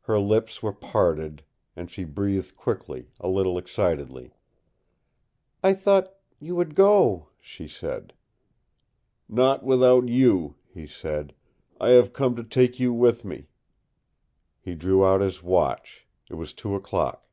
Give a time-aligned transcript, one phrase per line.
[0.00, 1.44] Her lips were parted,
[1.76, 4.34] and she breathed quickly, a little excitedly.
[5.62, 8.14] "I thought you would go!" she said.
[9.28, 11.34] "Not without you," he said.
[11.80, 13.46] "I have come to take you with me."
[14.58, 16.04] He drew out his watch.
[16.28, 17.24] It was two o'clock.